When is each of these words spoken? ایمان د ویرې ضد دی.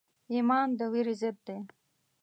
ایمان 0.33 0.67
د 0.77 0.79
ویرې 0.93 1.15
ضد 1.21 1.37
دی. 1.47 1.57